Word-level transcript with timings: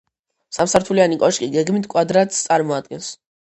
სამსართულიანი 0.57 1.17
კოშკი 1.23 1.49
გეგმით 1.57 1.87
კვადრატს 1.93 2.41
წარმოადგენს. 2.49 3.13